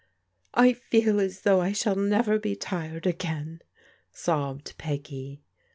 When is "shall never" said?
1.73-2.39